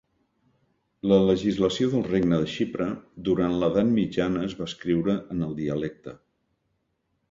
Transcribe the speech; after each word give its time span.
La 1.11 1.19
legislació 1.31 1.91
del 1.91 2.07
Regne 2.09 2.41
de 2.45 2.49
Xipre 2.55 2.89
durant 3.31 3.55
l'edat 3.61 3.95
mitjana 4.01 4.45
es 4.51 4.59
va 4.63 4.71
escriure 4.73 5.21
en 5.37 5.49
el 5.51 5.59
dialecte. 5.65 6.21